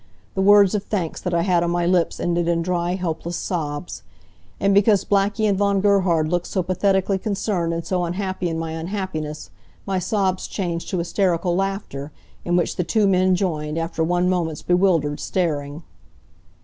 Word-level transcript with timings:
The 0.33 0.41
words 0.41 0.73
of 0.73 0.83
thanks 0.85 1.21
that 1.21 1.31
I 1.35 1.43
had 1.43 1.61
on 1.61 1.69
my 1.69 1.85
lips 1.85 2.19
ended 2.19 2.47
in 2.47 2.63
dry, 2.63 2.95
helpless 2.95 3.37
sobs. 3.37 4.01
And 4.59 4.73
because 4.73 5.05
Blackie 5.05 5.47
and 5.47 5.55
Von 5.55 5.79
Gerhard 5.79 6.27
looked 6.27 6.47
so 6.47 6.63
pathetically 6.63 7.19
concerned 7.19 7.71
and 7.71 7.85
so 7.85 8.03
unhappy 8.05 8.49
in 8.49 8.57
my 8.57 8.71
unhappiness 8.71 9.51
my 9.85 9.99
sobs 9.99 10.47
changed 10.47 10.89
to 10.89 10.97
hysterical 10.97 11.55
laughter, 11.55 12.11
in 12.43 12.55
which 12.55 12.77
the 12.77 12.83
two 12.83 13.05
men 13.05 13.35
joined, 13.35 13.77
after 13.77 14.03
one 14.03 14.27
moment's 14.27 14.63
bewildered 14.63 15.19
staring. 15.19 15.83